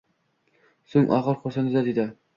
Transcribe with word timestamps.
Soʻng 0.93 1.13
ogʻir 1.19 1.39
xoʻrsindi-da, 1.45 1.89
dedi 1.91 2.09